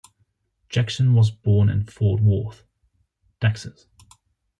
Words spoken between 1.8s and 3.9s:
Fort Worth, Texas.